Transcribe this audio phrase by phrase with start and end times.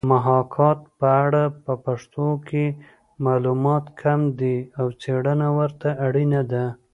[0.13, 2.65] محاکات په اړه په پښتو کې
[3.25, 6.65] معلومات کم دي او څېړنه ورته اړینه ده